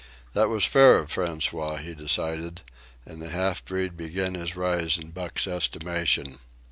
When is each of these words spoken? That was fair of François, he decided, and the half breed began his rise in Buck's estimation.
That 0.33 0.49
was 0.49 0.65
fair 0.65 0.97
of 0.97 1.13
François, 1.13 1.79
he 1.79 1.93
decided, 1.93 2.63
and 3.05 3.21
the 3.21 3.29
half 3.29 3.63
breed 3.63 3.95
began 3.95 4.33
his 4.33 4.55
rise 4.55 4.97
in 4.97 5.11
Buck's 5.11 5.45
estimation. 5.45 6.39